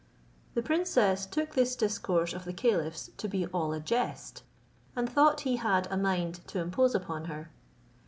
The 0.55 0.63
princess 0.63 1.27
took 1.27 1.53
this 1.53 1.75
discourse 1.75 2.33
of 2.33 2.43
the 2.43 2.53
caliph's 2.53 3.11
to 3.17 3.27
be 3.27 3.45
all 3.45 3.71
a 3.71 3.79
jest, 3.79 4.41
and 4.95 5.07
thought 5.07 5.41
he 5.41 5.57
had 5.57 5.87
a 5.91 5.95
mind 5.95 6.39
to 6.47 6.59
impose 6.59 6.95
upon 6.95 7.25
her. 7.25 7.51